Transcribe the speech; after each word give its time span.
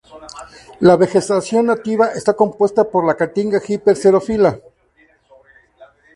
La 0.79 0.95
vegetación 0.95 1.67
nativa 1.67 2.07
está 2.07 2.33
compuesta 2.33 2.85
por 2.85 3.05
la 3.05 3.15
caatinga 3.15 3.61
hiper 3.67 3.95
xerófila. 3.95 4.59